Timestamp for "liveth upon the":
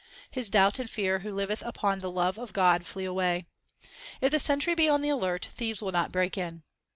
1.31-2.09